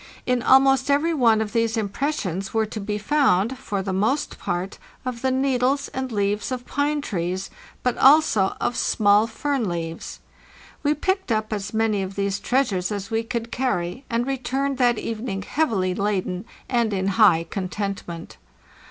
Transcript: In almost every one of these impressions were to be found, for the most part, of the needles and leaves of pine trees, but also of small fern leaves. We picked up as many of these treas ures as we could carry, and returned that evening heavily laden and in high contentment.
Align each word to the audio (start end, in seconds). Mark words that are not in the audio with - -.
In 0.25 0.41
almost 0.41 0.89
every 0.89 1.13
one 1.13 1.41
of 1.41 1.53
these 1.53 1.77
impressions 1.77 2.55
were 2.55 2.65
to 2.65 2.79
be 2.79 2.97
found, 2.97 3.59
for 3.59 3.83
the 3.83 3.93
most 3.93 4.39
part, 4.39 4.79
of 5.05 5.21
the 5.21 5.29
needles 5.29 5.89
and 5.89 6.11
leaves 6.11 6.51
of 6.51 6.65
pine 6.65 7.01
trees, 7.01 7.51
but 7.83 7.99
also 7.99 8.55
of 8.59 8.75
small 8.75 9.27
fern 9.27 9.69
leaves. 9.69 10.19
We 10.81 10.95
picked 10.95 11.31
up 11.31 11.53
as 11.53 11.71
many 11.71 12.01
of 12.01 12.15
these 12.15 12.39
treas 12.39 12.71
ures 12.71 12.91
as 12.91 13.11
we 13.11 13.21
could 13.21 13.51
carry, 13.51 14.03
and 14.09 14.25
returned 14.25 14.79
that 14.79 14.97
evening 14.97 15.43
heavily 15.43 15.93
laden 15.93 16.45
and 16.67 16.93
in 16.93 17.09
high 17.21 17.45
contentment. 17.47 18.37